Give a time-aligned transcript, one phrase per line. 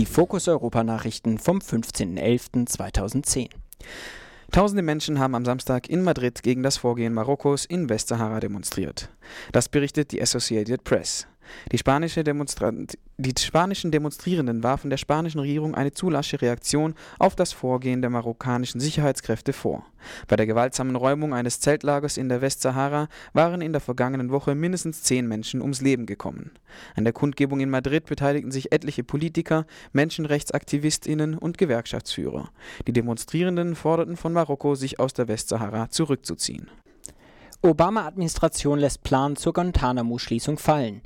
[0.00, 3.50] Die Fokus Europa Nachrichten vom 15.11.2010.
[4.50, 9.10] Tausende Menschen haben am Samstag in Madrid gegen das Vorgehen Marokkos in Westsahara demonstriert.
[9.52, 11.26] Das berichtet die Associated Press.
[11.72, 17.52] Die, spanische die spanischen Demonstrierenden warfen der spanischen Regierung eine zu lasche Reaktion auf das
[17.52, 19.84] Vorgehen der marokkanischen Sicherheitskräfte vor.
[20.28, 25.02] Bei der gewaltsamen Räumung eines Zeltlagers in der Westsahara waren in der vergangenen Woche mindestens
[25.02, 26.52] zehn Menschen ums Leben gekommen.
[26.96, 32.50] An der Kundgebung in Madrid beteiligten sich etliche Politiker, Menschenrechtsaktivistinnen und Gewerkschaftsführer.
[32.86, 36.70] Die Demonstrierenden forderten von Marokko, sich aus der Westsahara zurückzuziehen.
[37.62, 41.02] Obama-Administration lässt Plan zur Guantanamo-Schließung fallen.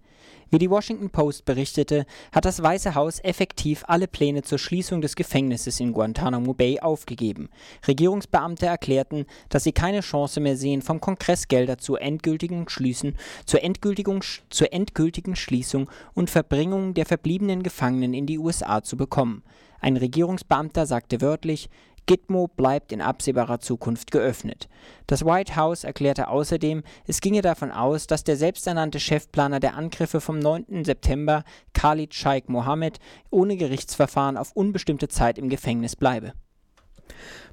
[0.54, 5.16] Wie die Washington Post berichtete, hat das Weiße Haus effektiv alle Pläne zur Schließung des
[5.16, 7.48] Gefängnisses in Guantanamo Bay aufgegeben.
[7.88, 13.64] Regierungsbeamte erklärten, dass sie keine Chance mehr sehen, vom Kongress Gelder zur endgültigen, Schließen, zur,
[13.64, 19.42] endgültigen, zur endgültigen Schließung und Verbringung der verbliebenen Gefangenen in die USA zu bekommen.
[19.80, 21.68] Ein Regierungsbeamter sagte wörtlich,
[22.06, 24.68] Gitmo bleibt in absehbarer Zukunft geöffnet.
[25.06, 30.20] Das White House erklärte außerdem, es ginge davon aus, dass der selbsternannte Chefplaner der Angriffe
[30.20, 30.84] vom 9.
[30.84, 32.98] September, Khalid Sheikh Mohammed,
[33.30, 36.32] ohne Gerichtsverfahren auf unbestimmte Zeit im Gefängnis bleibe.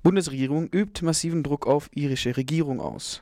[0.04, 3.22] Bundesregierung übt massiven Druck auf irische Regierung aus.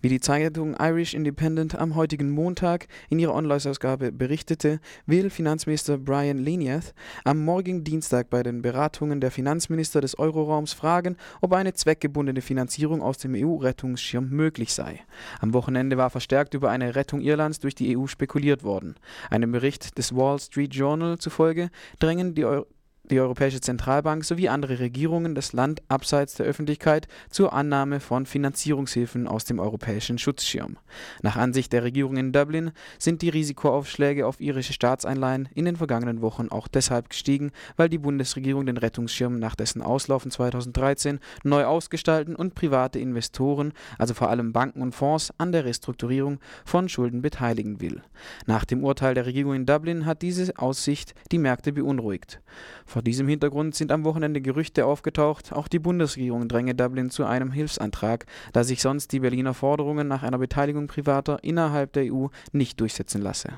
[0.00, 6.38] Wie die Zeitung Irish Independent am heutigen Montag in ihrer Online-Ausgabe berichtete, will Finanzminister Brian
[6.38, 12.40] Leniath am morgigen Dienstag bei den Beratungen der Finanzminister des Euroraums fragen, ob eine zweckgebundene
[12.40, 15.00] Finanzierung aus dem EU-Rettungsschirm möglich sei.
[15.40, 18.96] Am Wochenende war verstärkt über eine Rettung Irlands durch die EU spekuliert worden.
[19.30, 22.66] Einem Bericht des Wall Street Journal zufolge drängen die Euro
[23.10, 29.26] die Europäische Zentralbank sowie andere Regierungen das Land abseits der Öffentlichkeit zur Annahme von Finanzierungshilfen
[29.26, 30.78] aus dem europäischen Schutzschirm.
[31.22, 36.22] Nach Ansicht der Regierung in Dublin sind die Risikoaufschläge auf irische Staatsanleihen in den vergangenen
[36.22, 42.36] Wochen auch deshalb gestiegen, weil die Bundesregierung den Rettungsschirm nach dessen Auslaufen 2013 neu ausgestalten
[42.36, 47.80] und private Investoren, also vor allem Banken und Fonds, an der Restrukturierung von Schulden beteiligen
[47.80, 48.02] will.
[48.46, 52.40] Nach dem Urteil der Regierung in Dublin hat diese Aussicht die Märkte beunruhigt.
[52.86, 57.52] Vor diesem Hintergrund sind am Wochenende Gerüchte aufgetaucht, auch die Bundesregierung dränge Dublin zu einem
[57.52, 62.80] Hilfsantrag, da sich sonst die Berliner Forderungen nach einer Beteiligung privater innerhalb der EU nicht
[62.80, 63.50] durchsetzen lasse.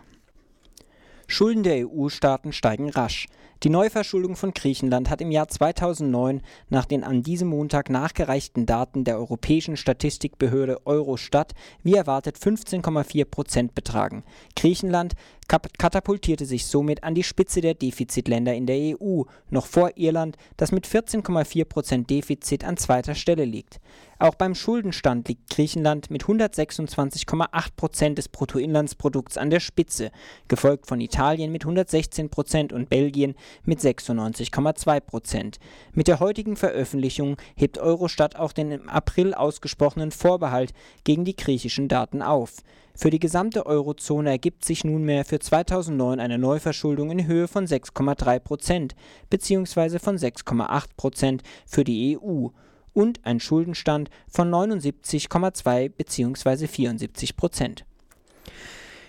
[1.33, 3.27] Schulden der EU-Staaten steigen rasch.
[3.63, 9.05] Die Neuverschuldung von Griechenland hat im Jahr 2009 nach den an diesem Montag nachgereichten Daten
[9.05, 14.25] der europäischen Statistikbehörde Eurostat wie erwartet 15,4 Prozent betragen.
[14.57, 15.15] Griechenland
[15.49, 20.71] katapultierte sich somit an die Spitze der Defizitländer in der EU, noch vor Irland, das
[20.71, 23.81] mit 14,4 Prozent Defizit an zweiter Stelle liegt.
[24.23, 30.13] Auch beim Schuldenstand liegt Griechenland mit 126,8 Prozent des Bruttoinlandsprodukts an der Spitze,
[30.47, 33.35] gefolgt von Italien mit 116 Prozent und Belgien
[33.65, 35.59] mit 96,2 Prozent.
[35.93, 40.73] Mit der heutigen Veröffentlichung hebt Eurostat auch den im April ausgesprochenen Vorbehalt
[41.03, 42.59] gegen die griechischen Daten auf.
[42.95, 48.39] Für die gesamte Eurozone ergibt sich nunmehr für 2009 eine Neuverschuldung in Höhe von 6,3
[48.39, 48.95] Prozent
[49.31, 49.99] bzw.
[49.99, 52.51] von 6,8 Prozent für die EU
[52.93, 56.67] und ein Schuldenstand von 79,2 bzw.
[56.67, 57.85] 74 Prozent.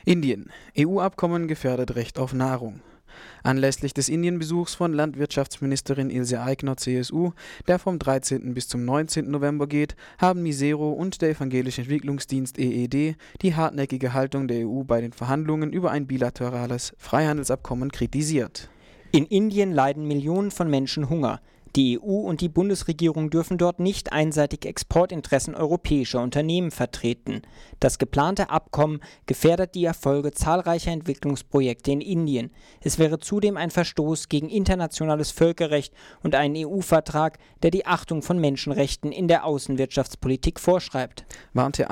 [0.05, 0.51] Indien.
[0.77, 2.81] EU-Abkommen gefährdet Recht auf Nahrung.
[3.43, 7.31] Anlässlich des Indienbesuchs von Landwirtschaftsministerin Ilse Aigner (CSU),
[7.67, 8.53] der vom 13.
[8.53, 9.29] bis zum 19.
[9.29, 15.01] November geht, haben Misero und der Evangelische Entwicklungsdienst (EED) die hartnäckige Haltung der EU bei
[15.01, 18.69] den Verhandlungen über ein bilaterales Freihandelsabkommen kritisiert.
[19.11, 21.39] In Indien leiden Millionen von Menschen Hunger
[21.75, 27.41] die EU und die Bundesregierung dürfen dort nicht einseitig Exportinteressen europäischer Unternehmen vertreten.
[27.79, 32.51] Das geplante Abkommen gefährdet die Erfolge zahlreicher Entwicklungsprojekte in Indien.
[32.81, 38.39] Es wäre zudem ein Verstoß gegen internationales Völkerrecht und einen EU-Vertrag, der die Achtung von
[38.39, 41.25] Menschenrechten in der Außenwirtschaftspolitik vorschreibt.
[41.53, 41.89] Warnte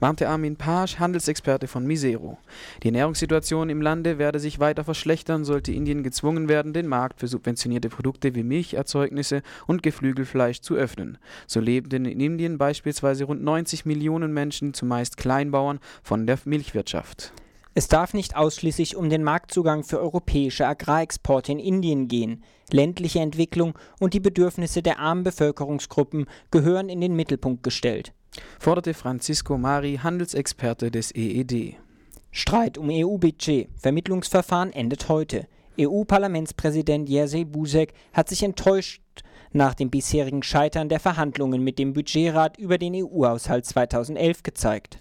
[0.00, 2.38] warnte Armin Paasch, Handelsexperte von Misero.
[2.82, 7.28] Die Ernährungssituation im Lande werde sich weiter verschlechtern, sollte Indien gezwungen werden, den Markt für
[7.28, 11.18] subventionierte Produkte wie Milcherzeugnisse und Geflügelfleisch zu öffnen.
[11.46, 17.32] So lebten in Indien beispielsweise rund 90 Millionen Menschen, zumeist Kleinbauern, von der Milchwirtschaft.
[17.74, 22.42] Es darf nicht ausschließlich um den Marktzugang für europäische Agrarexporte in Indien gehen.
[22.72, 28.14] Ländliche Entwicklung und die Bedürfnisse der armen Bevölkerungsgruppen gehören in den Mittelpunkt gestellt
[28.58, 31.76] forderte Francisco Mari, Handelsexperte des EED.
[32.30, 33.68] Streit um EU-Budget.
[33.76, 35.46] Vermittlungsverfahren endet heute.
[35.78, 39.00] EU-Parlamentspräsident Jerzy Buzek hat sich enttäuscht
[39.56, 44.98] nach dem bisherigen Scheitern der Verhandlungen mit dem Budgetrat über den EU-Haushalt 2011 gezeigt.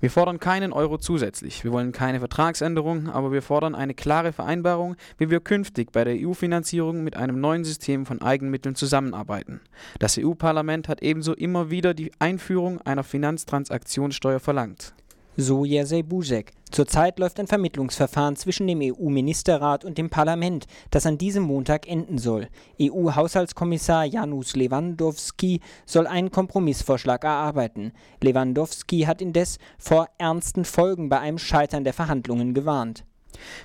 [0.00, 1.64] Wir fordern keinen Euro zusätzlich.
[1.64, 6.16] Wir wollen keine Vertragsänderung, aber wir fordern eine klare Vereinbarung, wie wir künftig bei der
[6.16, 9.60] EU-Finanzierung mit einem neuen System von Eigenmitteln zusammenarbeiten.
[9.98, 14.94] Das EU-Parlament hat ebenso immer wieder die Einführung einer Finanztransaktionssteuer verlangt.
[15.38, 16.52] So Jerzy Buzek.
[16.70, 22.16] Zurzeit läuft ein Vermittlungsverfahren zwischen dem EU-Ministerrat und dem Parlament, das an diesem Montag enden
[22.16, 22.48] soll.
[22.80, 27.92] EU-Haushaltskommissar Janusz Lewandowski soll einen Kompromissvorschlag erarbeiten.
[28.22, 33.04] Lewandowski hat indes vor ernsten Folgen bei einem Scheitern der Verhandlungen gewarnt.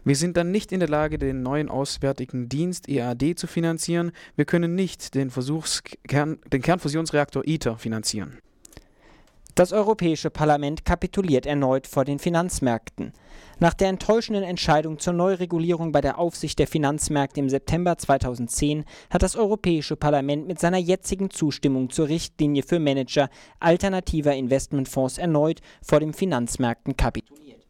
[0.03, 4.11] Wir sind dann nicht in der Lage, den neuen Auswärtigen Dienst EAD zu finanzieren.
[4.35, 8.39] Wir können nicht den, Versuchskern, den Kernfusionsreaktor ITER finanzieren.
[9.55, 13.11] Das Europäische Parlament kapituliert erneut vor den Finanzmärkten.
[13.59, 19.23] Nach der enttäuschenden Entscheidung zur Neuregulierung bei der Aufsicht der Finanzmärkte im September 2010 hat
[19.23, 25.99] das Europäische Parlament mit seiner jetzigen Zustimmung zur Richtlinie für Manager alternativer Investmentfonds erneut vor
[25.99, 27.60] den Finanzmärkten kapituliert.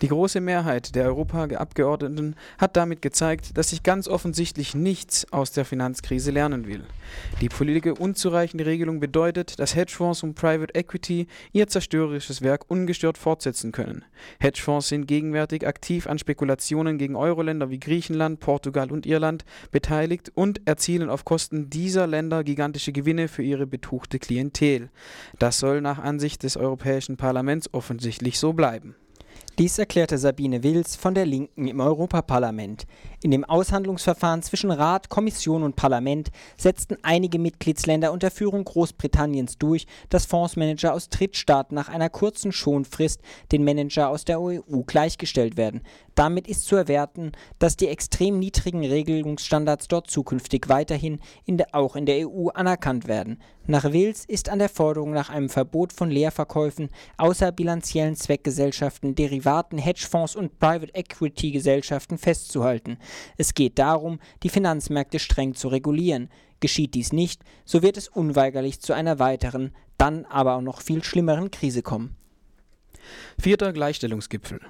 [0.00, 5.64] Die große Mehrheit der Europaabgeordneten hat damit gezeigt, dass sich ganz offensichtlich nichts aus der
[5.64, 6.84] Finanzkrise lernen will.
[7.40, 13.72] Die politische unzureichende Regelung bedeutet, dass Hedgefonds und Private Equity ihr zerstörerisches Werk ungestört fortsetzen
[13.72, 14.04] können.
[14.38, 20.60] Hedgefonds sind gegenwärtig aktiv an Spekulationen gegen Euroländer wie Griechenland, Portugal und Irland beteiligt und
[20.66, 24.90] erzielen auf Kosten dieser Länder gigantische Gewinne für ihre betuchte Klientel.
[25.40, 28.94] Das soll nach Ansicht des Europäischen Parlaments offensichtlich so bleiben.
[29.58, 32.86] Dies erklärte Sabine Wils von der Linken im Europaparlament.
[33.24, 39.88] In dem Aushandlungsverfahren zwischen Rat, Kommission und Parlament setzten einige Mitgliedsländer unter Führung Großbritanniens durch,
[40.10, 43.20] dass Fondsmanager aus Drittstaaten nach einer kurzen Schonfrist
[43.50, 45.82] den Manager aus der EU gleichgestellt werden.
[46.14, 51.96] Damit ist zu erwerten, dass die extrem niedrigen Regelungsstandards dort zukünftig weiterhin in der, auch
[51.96, 53.42] in der EU anerkannt werden.
[53.70, 56.88] Nach Wils ist an der Forderung nach einem Verbot von Leerverkäufen
[57.18, 62.96] außerbilanziellen Zweckgesellschaften, Derivaten, Hedgefonds und Private Equity Gesellschaften festzuhalten.
[63.36, 66.30] Es geht darum, die Finanzmärkte streng zu regulieren.
[66.60, 71.04] Geschieht dies nicht, so wird es unweigerlich zu einer weiteren, dann aber auch noch viel
[71.04, 72.16] schlimmeren Krise kommen.
[73.40, 74.60] Vierter Gleichstellungsgipfel.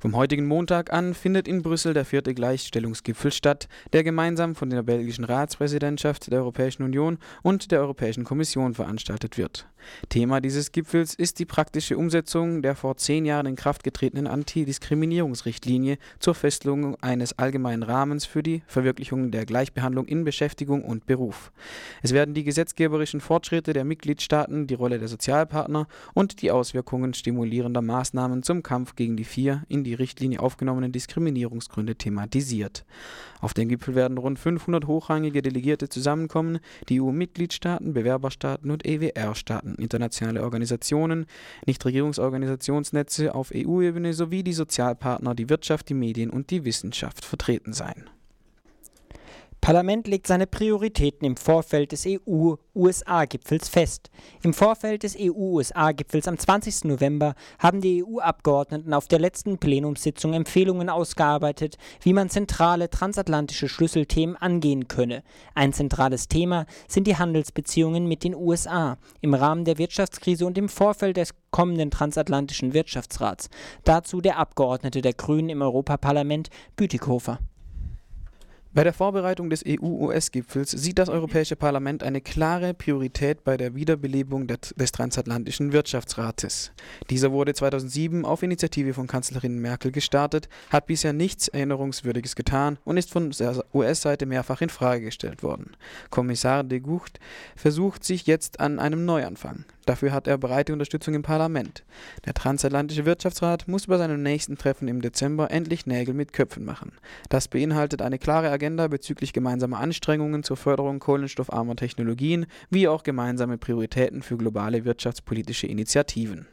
[0.00, 4.82] Vom heutigen Montag an findet in Brüssel der vierte Gleichstellungsgipfel statt, der gemeinsam von der
[4.82, 9.66] belgischen Ratspräsidentschaft der Europäischen Union und der Europäischen Kommission veranstaltet wird.
[10.08, 15.98] Thema dieses Gipfels ist die praktische Umsetzung der vor zehn Jahren in Kraft getretenen Antidiskriminierungsrichtlinie
[16.18, 21.52] zur Festlegung eines allgemeinen Rahmens für die Verwirklichung der Gleichbehandlung in Beschäftigung und Beruf.
[22.02, 27.81] Es werden die gesetzgeberischen Fortschritte der Mitgliedstaaten, die Rolle der Sozialpartner und die Auswirkungen stimulierender
[27.86, 32.84] Maßnahmen zum Kampf gegen die vier in die Richtlinie aufgenommenen Diskriminierungsgründe thematisiert.
[33.40, 40.42] Auf dem Gipfel werden rund 500 hochrangige Delegierte zusammenkommen, die EU-Mitgliedstaaten, Bewerberstaaten und EWR-Staaten, internationale
[40.42, 41.26] Organisationen,
[41.66, 48.08] Nichtregierungsorganisationsnetze auf EU-Ebene sowie die Sozialpartner, die Wirtschaft, die Medien und die Wissenschaft vertreten sein.
[49.62, 54.10] Parlament legt seine Prioritäten im Vorfeld des EU-USA-Gipfels fest.
[54.42, 56.86] Im Vorfeld des EU-USA-Gipfels am 20.
[56.86, 64.34] November haben die EU-Abgeordneten auf der letzten Plenumssitzung Empfehlungen ausgearbeitet, wie man zentrale transatlantische Schlüsselthemen
[64.34, 65.22] angehen könne.
[65.54, 70.68] Ein zentrales Thema sind die Handelsbeziehungen mit den USA im Rahmen der Wirtschaftskrise und im
[70.68, 73.48] Vorfeld des kommenden transatlantischen Wirtschaftsrats.
[73.84, 77.38] Dazu der Abgeordnete der Grünen im Europaparlament Bütikofer.
[78.74, 84.46] Bei der Vorbereitung des EU-US-Gipfels sieht das Europäische Parlament eine klare Priorität bei der Wiederbelebung
[84.46, 86.72] des transatlantischen Wirtschaftsrates.
[87.10, 92.96] Dieser wurde 2007 auf Initiative von Kanzlerin Merkel gestartet, hat bisher nichts Erinnerungswürdiges getan und
[92.96, 95.76] ist von der US-Seite mehrfach in Frage gestellt worden.
[96.08, 97.20] Kommissar de Gucht
[97.54, 99.66] versucht sich jetzt an einem Neuanfang.
[99.84, 101.84] Dafür hat er breite Unterstützung im Parlament.
[102.24, 106.92] Der Transatlantische Wirtschaftsrat muss bei seinem nächsten Treffen im Dezember endlich Nägel mit Köpfen machen.
[107.28, 113.58] Das beinhaltet eine klare Agenda bezüglich gemeinsamer Anstrengungen zur Förderung kohlenstoffarmer Technologien, wie auch gemeinsame
[113.58, 116.46] Prioritäten für globale wirtschaftspolitische Initiativen.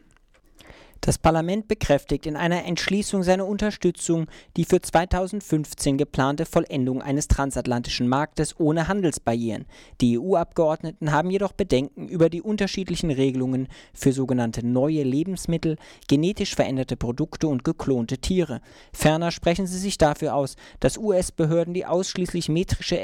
[1.01, 4.27] Das Parlament bekräftigt in einer Entschließung seine Unterstützung
[4.57, 9.65] die für 2015 geplante Vollendung eines transatlantischen Marktes ohne Handelsbarrieren.
[10.01, 15.77] Die EU-Abgeordneten haben jedoch Bedenken über die unterschiedlichen Regelungen für sogenannte neue Lebensmittel,
[16.09, 18.59] genetisch veränderte Produkte und geklonte Tiere.
[18.91, 22.99] Ferner sprechen sie sich dafür aus, dass US-Behörden die ausschließlich metrische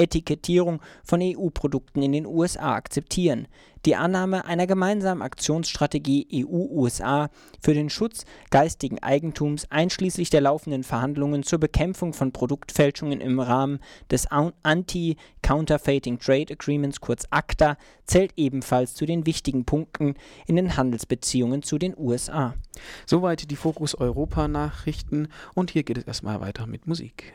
[0.00, 3.46] Etikettierung von EU-Produkten in den USA akzeptieren.
[3.86, 7.30] Die Annahme einer gemeinsamen Aktionsstrategie EU-USA
[7.62, 13.80] für den Schutz geistigen Eigentums einschließlich der laufenden Verhandlungen zur Bekämpfung von Produktfälschungen im Rahmen
[14.10, 20.14] des Anti-Counterfeiting Trade Agreements kurz ACTA zählt ebenfalls zu den wichtigen Punkten
[20.46, 22.54] in den Handelsbeziehungen zu den USA.
[23.06, 27.32] Soweit die Fokus Europa Nachrichten und hier geht es erstmal weiter mit Musik.